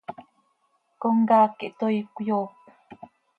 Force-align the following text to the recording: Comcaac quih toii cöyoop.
Comcaac 1.01 1.51
quih 1.57 1.73
toii 1.79 2.01
cöyoop. 2.15 2.51